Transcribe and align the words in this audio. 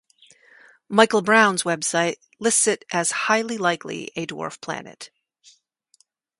Michael 0.89 1.21
Brown's 1.21 1.61
website 1.61 2.15
lists 2.39 2.65
it 2.65 2.83
as 2.91 3.11
highly 3.11 3.59
likely 3.59 4.09
a 4.15 4.25
dwarf 4.25 4.59
planet. 4.59 5.11